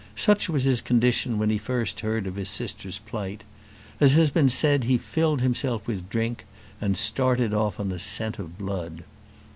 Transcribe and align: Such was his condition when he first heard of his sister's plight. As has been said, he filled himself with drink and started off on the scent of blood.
Such 0.15 0.49
was 0.49 0.63
his 0.63 0.81
condition 0.81 1.37
when 1.37 1.51
he 1.51 1.59
first 1.59 1.99
heard 1.99 2.25
of 2.25 2.35
his 2.35 2.49
sister's 2.49 2.97
plight. 2.97 3.43
As 3.99 4.13
has 4.13 4.31
been 4.31 4.49
said, 4.49 4.85
he 4.85 4.97
filled 4.97 5.41
himself 5.41 5.85
with 5.85 6.09
drink 6.09 6.47
and 6.81 6.97
started 6.97 7.53
off 7.53 7.79
on 7.79 7.89
the 7.89 7.99
scent 7.99 8.39
of 8.39 8.57
blood. 8.57 9.03